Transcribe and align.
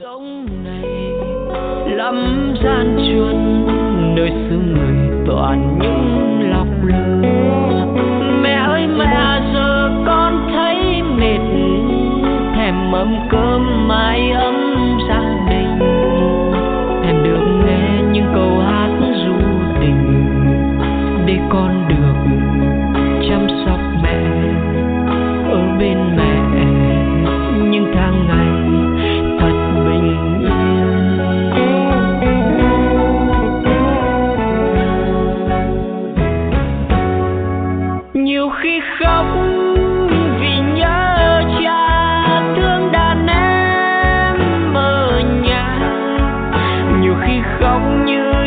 sống 0.00 0.46
này. 0.64 1.12
Lắm 1.96 2.14
gian 2.64 2.96
truân, 2.96 3.66
nơi 4.16 4.30
xứ 4.30 4.56
người 4.56 5.24
toàn 5.26 5.78
những 5.78 6.50
lọc 6.50 6.66
lừa 6.82 7.86
mẹ 8.42 8.54
ơi, 8.54 8.86
mẹ, 8.86 9.40
giờ 9.54 9.90
con 10.06 10.48
thấy 10.52 11.02
mệt. 11.02 11.40
Thèm 12.56 12.90
mâm 12.90 13.14
cơm 13.30 13.88
mái 13.88 14.30
ấm 14.30 14.57
nhiều 38.28 38.48
khi 38.62 38.80
khóc 38.98 39.26
vì 40.40 40.58
nhớ 40.74 41.42
cha 41.62 42.42
thương 42.56 42.92
đàn 42.92 43.26
em 43.26 44.74
ở 44.74 45.20
nhà. 45.42 45.78
Nhiều 47.00 47.14
khi 47.26 47.40
khóc 47.60 47.82
như 48.04 48.37